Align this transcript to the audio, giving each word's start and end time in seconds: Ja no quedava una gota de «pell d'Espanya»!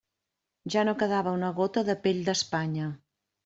Ja 0.75 0.85
no 0.89 0.95
quedava 1.03 1.35
una 1.41 1.53
gota 1.61 1.87
de 1.93 1.99
«pell 2.07 2.27
d'Espanya»! 2.31 2.93